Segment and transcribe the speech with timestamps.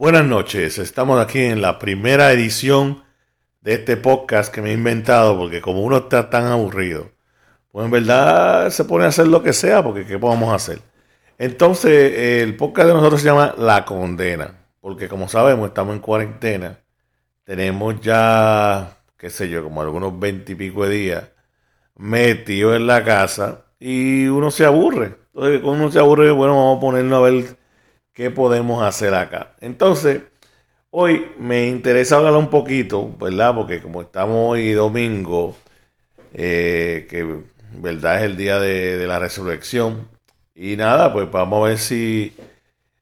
[0.00, 3.02] Buenas noches, estamos aquí en la primera edición
[3.62, 7.10] de este podcast que me he inventado porque como uno está tan aburrido,
[7.72, 10.80] pues en verdad se pone a hacer lo que sea porque ¿qué podemos hacer?
[11.36, 16.78] Entonces el podcast de nosotros se llama La Condena, porque como sabemos estamos en cuarentena,
[17.42, 21.24] tenemos ya, qué sé yo, como algunos veintipico de días
[21.96, 25.16] metidos en la casa y uno se aburre.
[25.34, 27.58] Entonces cuando uno se aburre, bueno, vamos a ponernos a ver
[28.18, 29.54] qué podemos hacer acá.
[29.60, 30.22] Entonces,
[30.90, 33.54] hoy me interesa hablar un poquito, ¿verdad?
[33.54, 35.56] Porque como estamos hoy domingo,
[36.34, 37.44] eh, que
[37.80, 40.08] verdad es el día de, la resurrección,
[40.54, 42.34] y nada, pues vamos a ver si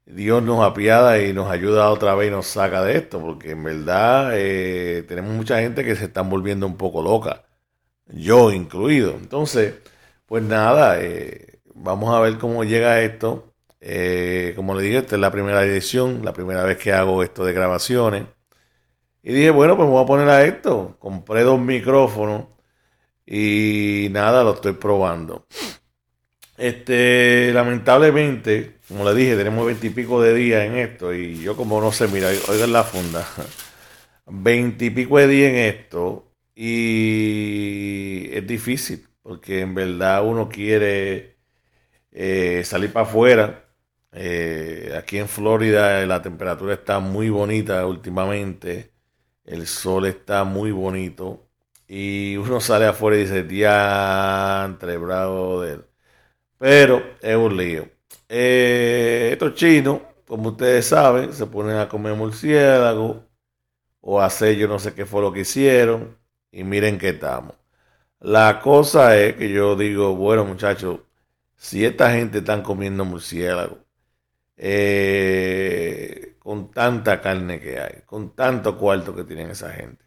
[0.04, 3.64] Dios nos apiada y nos ayuda otra vez y nos saca de esto, porque en
[3.64, 7.46] verdad eh, tenemos mucha gente que se están volviendo un poco loca,
[8.08, 9.12] yo incluido.
[9.12, 9.74] Entonces,
[10.26, 13.45] pues nada, eh, vamos a ver cómo llega esto.
[13.80, 17.44] Eh, como le dije, esta es la primera edición, la primera vez que hago esto
[17.44, 18.24] de grabaciones.
[19.22, 20.96] Y dije, bueno, pues me voy a poner a esto.
[20.98, 22.46] Compré dos micrófonos
[23.26, 25.46] y nada, lo estoy probando.
[26.56, 31.92] Este, lamentablemente, como le dije, tenemos veintipico de días en esto y yo como no
[31.92, 33.26] sé, mira, oigan la funda,
[34.26, 41.36] veintipico de días en esto y es difícil porque en verdad uno quiere
[42.12, 43.65] eh, salir para afuera
[44.12, 48.92] eh, aquí en Florida la temperatura está muy bonita últimamente.
[49.44, 51.48] El sol está muy bonito.
[51.88, 55.64] Y uno sale afuera y dice, diantre, bravo.
[56.58, 57.88] Pero es un lío.
[58.28, 63.24] Eh, estos chinos, como ustedes saben, se ponen a comer murciélago
[64.00, 66.18] o a hacer yo no sé qué fue lo que hicieron.
[66.52, 67.56] Y miren que estamos.
[68.20, 71.00] La cosa es que yo digo, bueno muchachos,
[71.56, 73.85] si esta gente están comiendo murciélago,
[74.56, 80.06] eh, con tanta carne que hay, con tanto cuarto que tienen esa gente.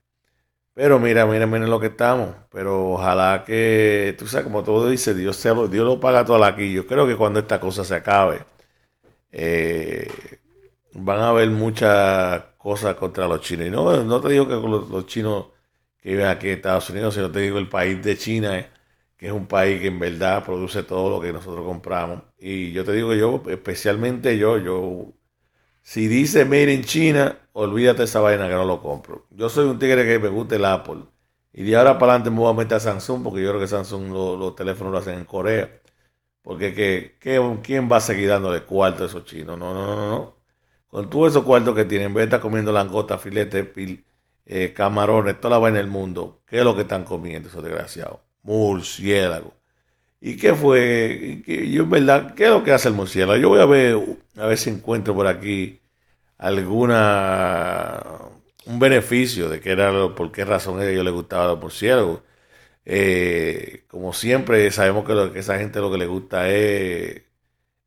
[0.79, 2.35] Pero mira, mira, mira lo que estamos.
[2.51, 6.71] Pero ojalá que, tú sabes, como todo dice, Dios, Dios lo paga todo aquí.
[6.73, 8.45] Yo creo que cuando esta cosa se acabe,
[9.31, 10.09] eh,
[10.93, 13.67] van a haber muchas cosas contra los chinos.
[13.67, 15.47] Y no, no te digo que los, chinos
[16.01, 18.57] que viven aquí en Estados Unidos, sino te digo el país de China.
[18.57, 18.69] Eh,
[19.19, 22.23] que es un país que en verdad produce todo lo que nosotros compramos.
[22.39, 25.13] Y yo te digo yo, especialmente yo, yo,
[25.81, 29.27] si dice Made in China, olvídate esa vaina que no lo compro.
[29.31, 31.03] Yo soy un tigre que me gusta el Apple.
[31.53, 33.67] Y de ahora para adelante me voy a meter a Samsung, porque yo creo que
[33.67, 35.69] Samsung los teléfonos lo hacen en Corea.
[36.41, 37.17] Porque que,
[37.63, 39.57] ¿quién va a seguir dándole cuarto a esos chinos?
[39.59, 40.37] No, no, no, no.
[40.89, 43.73] Con todos esos cuartos que tienen, en vez de estar comiendo langosta, filete,
[44.45, 48.28] eh, camarones, toda la vaina del mundo, ¿qué es lo que están comiendo esos desgraciados?
[48.43, 49.53] Murciélago.
[50.21, 51.43] ¿Y qué fue?
[51.47, 53.39] yo en verdad, ¿qué es lo que hace el murciélago?
[53.39, 53.97] Yo voy a ver,
[54.37, 55.81] a ver si encuentro por aquí
[56.37, 58.03] alguna
[58.65, 62.21] un beneficio de que era por qué razón a ellos les gustaba los murciélagos.
[62.85, 67.23] Eh, como siempre sabemos que, lo, que esa gente lo que le gusta es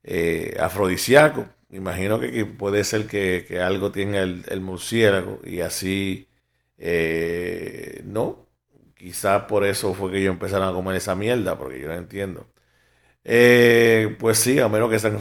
[0.05, 1.47] eh, afrodisíaco.
[1.71, 6.29] Imagino que, puede ser que, algo tiene el, murciélago y así
[6.79, 8.49] eh, no
[9.03, 12.47] Quizás por eso fue que ellos empezaron a comer esa mierda, porque yo no entiendo.
[13.25, 15.19] Eh, pues sí, a menos que sean,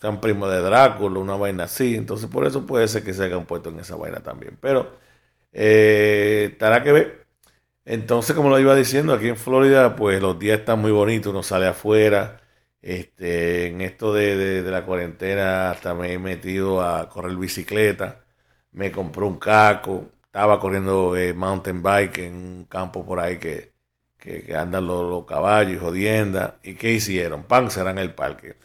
[0.00, 1.96] sean primos de Drácula, una vaina así.
[1.96, 4.58] Entonces por eso puede ser que se hayan puesto en esa vaina también.
[4.60, 4.92] Pero
[5.52, 7.26] eh, estará que ver.
[7.84, 11.42] Entonces, como lo iba diciendo, aquí en Florida, pues los días están muy bonitos, uno
[11.42, 12.40] sale afuera.
[12.82, 18.24] Este, en esto de, de la cuarentena hasta me he metido a correr bicicleta.
[18.72, 23.72] Me compré un caco estaba corriendo eh, mountain bike en un campo por ahí que,
[24.16, 26.58] que, andan los, caballos y jodienda.
[26.62, 27.44] ¿Y qué hicieron?
[27.44, 28.56] Pan será en el parque.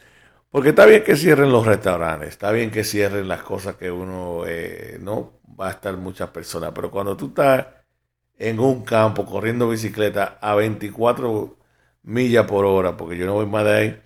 [0.50, 4.44] Porque está bien que cierren los restaurantes, está bien que cierren las cosas que uno
[4.46, 7.66] eh, no va a estar muchas personas, pero cuando tú estás
[8.38, 11.58] en un campo corriendo bicicleta a 24
[12.04, 14.02] millas por hora, porque yo no voy más de ahí,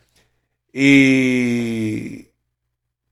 [0.72, 2.30] y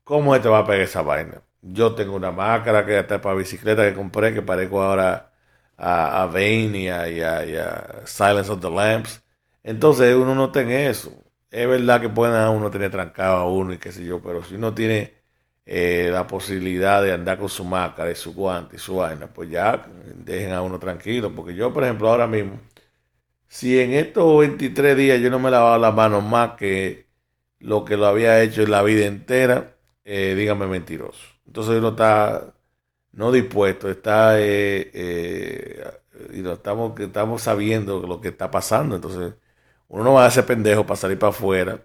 [0.04, 1.42] ¿cómo te va a pegar esa vaina?
[1.62, 5.32] Yo tengo una máscara que está para bicicleta que compré, que parezco ahora
[5.76, 9.22] a, a y a, Silence of the Lamps.
[9.62, 11.12] Entonces uno no tiene eso.
[11.50, 14.54] Es verdad que puede uno tener trancado a uno y qué sé yo, pero si
[14.56, 15.14] uno tiene
[15.66, 19.50] eh, la posibilidad de andar con su máscara y su guante y su vaina, pues
[19.50, 21.34] ya dejen a uno tranquilo.
[21.34, 22.60] Porque yo, por ejemplo, ahora mismo,
[23.48, 27.08] si en estos 23 días yo no me lavaba las manos más que
[27.60, 29.77] lo que lo había hecho en la vida entera,
[30.08, 31.20] eh, dígame mentiroso.
[31.46, 32.54] Entonces uno está
[33.12, 35.84] no dispuesto, está eh, eh,
[36.34, 38.96] y no estamos, estamos sabiendo lo que está pasando.
[38.96, 39.34] Entonces
[39.88, 41.84] uno no va a ser pendejo para salir para afuera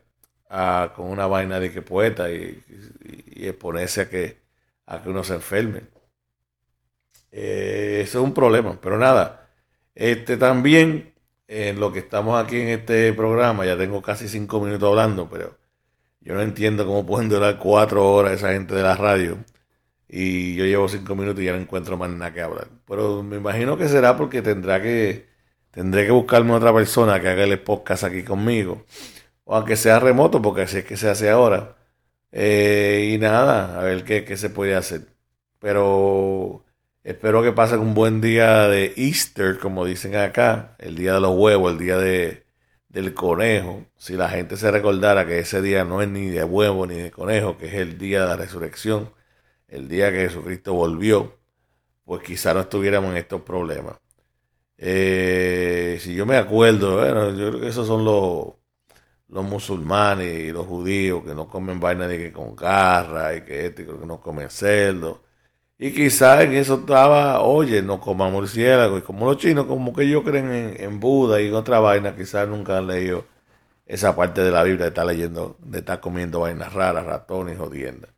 [0.96, 2.64] con una vaina de que poeta y,
[3.36, 4.42] exponerse a que,
[4.86, 5.84] a que uno se enferme.
[7.32, 9.50] Eh, eso es un problema, pero nada.
[9.96, 11.14] Este también,
[11.48, 15.58] en lo que estamos aquí en este programa, ya tengo casi cinco minutos hablando, pero
[16.24, 19.38] yo no entiendo cómo pueden durar cuatro horas esa gente de la radio.
[20.08, 22.68] Y yo llevo cinco minutos y ya no encuentro más nada que hablar.
[22.88, 25.28] Pero me imagino que será porque tendrá que,
[25.72, 28.86] tendré que buscarme otra persona que haga el podcast aquí conmigo.
[29.46, 31.78] O aunque sea remoto, porque así es que se hace ahora.
[32.32, 35.08] Eh, y nada, a ver qué, qué se puede hacer.
[35.60, 36.64] Pero
[37.04, 41.36] espero que pasen un buen día de Easter, como dicen acá, el día de los
[41.38, 42.43] huevos, el día de,
[42.94, 46.86] del conejo, si la gente se recordara que ese día no es ni de huevo
[46.88, 49.12] ni de conejo, que es el día de la resurrección,
[49.68, 51.40] el día que Jesucristo volvió,
[52.06, 53.98] pues quizá no estuviéramos en estos problemas.
[54.78, 58.54] Eh, si yo me acuerdo, bueno, yo creo que esos son los,
[59.30, 63.68] los musulmanes y los judíos que no comen vaina de que con garra y que
[63.68, 65.24] este que no comen cerdo.
[65.84, 68.98] Y quizás en eso estaba, oye, no coma murciélago.
[69.00, 72.48] Y como los chinos, como que ellos creen en, Buda y en otra vaina, quizás
[72.48, 73.26] nunca han leído
[73.86, 78.12] esa parte de la Biblia de estar leyendo, de estar comiendo vainas raras, ratones, jodiendas.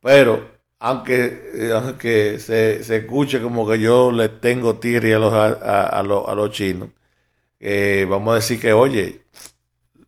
[0.00, 0.48] Pero,
[0.78, 6.26] aunque, aunque se, se, escuche como que yo le tengo tirri a los, a, los,
[6.28, 6.90] a los chinos,
[7.60, 9.22] eh, vamos a decir que, oye,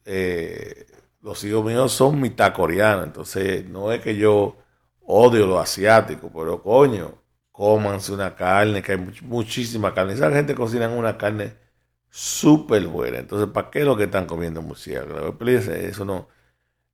[0.06, 0.87] eh,
[1.23, 4.56] los hijos míos son mitad coreanos, entonces no es que yo
[5.08, 7.22] odio lo asiático, pero coño,
[7.52, 10.14] cómanse una carne, que hay muchísima carne.
[10.14, 11.55] Esa gente cocina una carne
[12.10, 13.19] súper buena.
[13.19, 15.37] Entonces, ¿para qué lo que están comiendo murciélago?
[15.46, 16.28] Eso no,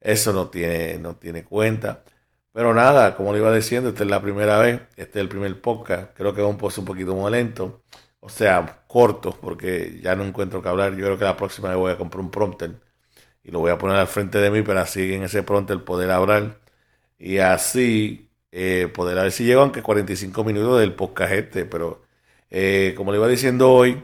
[0.00, 2.04] eso no tiene, no tiene cuenta.
[2.52, 5.60] Pero nada, como le iba diciendo, esta es la primera vez, este es el primer
[5.60, 6.16] podcast.
[6.16, 7.82] Creo que va un post un poquito más lento,
[8.20, 10.92] o sea, corto, porque ya no encuentro que hablar.
[10.96, 12.80] Yo creo que la próxima vez voy a comprar un prompter
[13.42, 16.10] y lo voy a poner al frente de mí para así en ese prompter poder
[16.10, 16.63] hablar
[17.18, 22.02] y así eh, poder a ver si llego aunque 45 minutos del podcast este, pero
[22.50, 24.02] eh, como le iba diciendo hoy,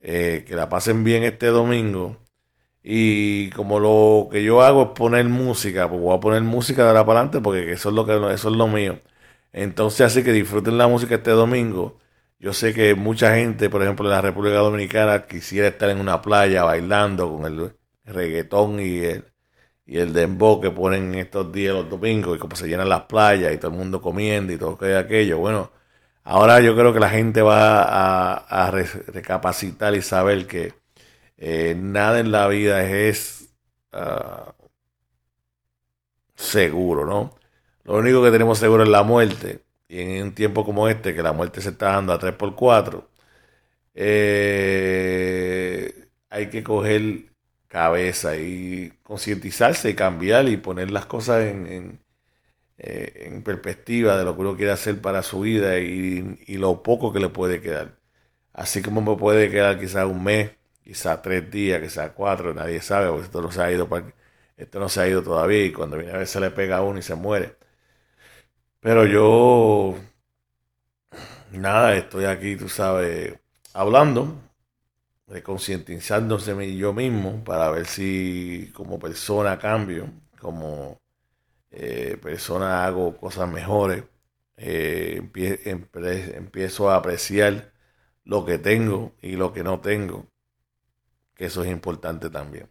[0.00, 2.18] eh, que la pasen bien este domingo.
[2.82, 6.88] Y como lo que yo hago es poner música, pues voy a poner música de
[6.90, 9.00] ahora para adelante porque eso es lo que eso es lo mío.
[9.52, 11.98] Entonces así que disfruten la música este domingo.
[12.38, 16.22] Yo sé que mucha gente, por ejemplo, en la República Dominicana quisiera estar en una
[16.22, 17.74] playa bailando con el
[18.04, 19.24] reggaetón y el,
[19.86, 23.54] y el dembow que ponen estos días los domingos y como se llenan las playas
[23.54, 25.38] y todo el mundo comiendo y todo aquello.
[25.38, 25.70] Bueno,
[26.24, 27.82] ahora yo creo que la gente va
[28.34, 30.74] a, recapacitar y saber que
[31.38, 33.54] eh, nada en la vida es
[33.92, 34.54] ah,
[36.34, 37.34] seguro, ¿no?
[37.84, 39.62] Lo único que tenemos seguro es la muerte.
[39.88, 43.06] Y en un tiempo como este, que la muerte se está dando a 3x4,
[43.94, 45.46] eh,
[46.30, 47.26] hay que coger
[47.68, 52.00] cabeza y concientizarse y cambiar y poner las cosas en,
[52.78, 56.82] eh, en, perspectiva de lo que uno quiere hacer para su vida y, y, lo
[56.82, 57.98] poco que le puede quedar.
[58.52, 60.52] Así como me puede quedar quizás un mes,
[60.84, 63.88] quizás tres días, quizás cuatro, nadie sabe, porque esto no se ha ido,
[64.56, 66.82] esto no se ha ido todavía y cuando viene a ver se le pega a
[66.82, 67.56] uno y se muere.
[68.80, 69.96] Pero yo,
[71.52, 73.34] nada, estoy aquí, tú sabes,
[73.74, 74.34] hablando
[75.26, 80.08] de yo mismo para ver si como persona cambio,
[80.40, 81.00] como
[81.70, 84.04] eh, persona hago cosas mejores,
[84.56, 85.22] eh,
[85.64, 87.72] empiezo a apreciar
[88.24, 90.26] lo que tengo y lo que no tengo,
[91.34, 92.68] que eso es importante también.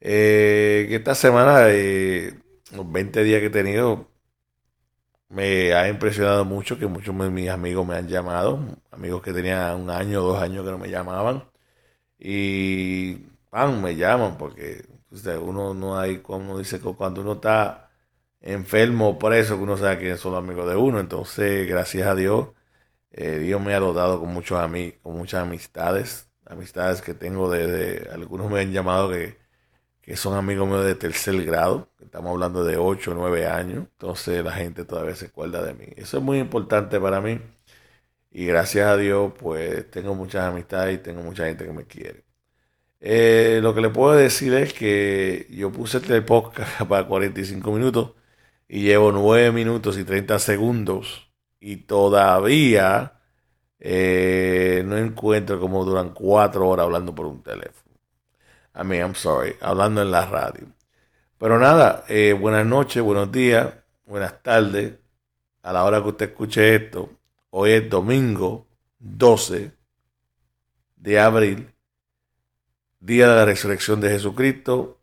[0.00, 1.68] Eh, esta semana,
[2.72, 4.08] los 20 días que he tenido,
[5.28, 9.80] me ha impresionado mucho que muchos de mis amigos me han llamado, amigos que tenían
[9.80, 11.44] un año, dos años que no me llamaban
[12.18, 13.14] y
[13.50, 14.84] pan, me llaman porque
[15.40, 17.90] uno no hay, como dice cuando uno está
[18.40, 21.00] enfermo o preso, que uno sabe quiénes son los amigos de uno.
[21.00, 22.48] Entonces, gracias a Dios,
[23.12, 28.10] eh, Dios me ha dotado con muchos amigos, con muchas amistades, amistades que tengo desde,
[28.10, 29.38] algunos me han llamado que,
[30.02, 34.44] que son amigos míos de tercer grado, estamos hablando de 8 o 9 años, entonces
[34.44, 35.86] la gente todavía se acuerda de mí.
[35.96, 37.40] Eso es muy importante para mí
[38.30, 42.24] y gracias a Dios, pues tengo muchas amistades y tengo mucha gente que me quiere.
[43.00, 48.14] Eh, lo que le puedo decir es que yo puse este podcast para 45 minutos
[48.68, 51.30] y llevo 9 minutos y 30 segundos
[51.60, 53.20] y todavía
[53.80, 57.96] eh, no encuentro como duran 4 horas hablando por un teléfono.
[58.74, 60.68] I mean, I'm sorry, hablando en la radio.
[61.38, 63.74] Pero nada, eh, buenas noches, buenos días,
[64.06, 64.94] buenas tardes.
[65.62, 67.17] A la hora que usted escuche esto,
[67.50, 68.66] Hoy es domingo
[68.98, 69.72] 12
[70.96, 71.72] de abril,
[73.00, 75.00] día de la resurrección de Jesucristo.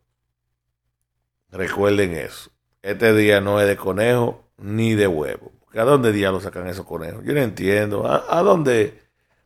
[1.49, 2.51] Recuerden eso.
[2.83, 5.51] Este día no es de conejo ni de huevo.
[5.75, 7.23] ¿a dónde diablos sacan esos conejos?
[7.25, 8.07] Yo no entiendo.
[8.07, 9.01] ¿A, dónde?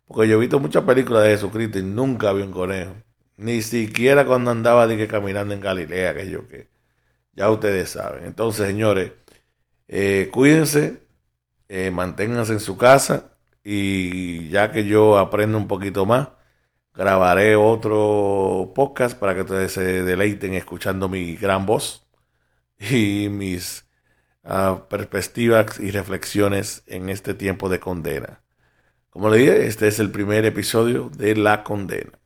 [0.06, 2.94] Porque yo he visto muchas películas de Jesucristo y nunca vi un conejo.
[3.38, 6.68] Ni siquiera cuando andaba de caminando en Galilea, que yo que.
[7.34, 8.26] Ya ustedes saben.
[8.26, 9.14] Entonces, señores,
[9.88, 11.02] eh, cuídense,
[11.70, 13.32] eh, manténganse en su casa
[13.64, 16.30] y ya que yo aprendo un poquito más,
[16.94, 22.08] grabaré otro podcast para que ustedes se deleiten escuchando mi gran voz
[22.80, 23.86] y mis
[24.44, 28.42] ah, perspectivas y reflexiones en este tiempo de condena.
[29.10, 32.19] Como le dije, este es el primer episodio de La Condena.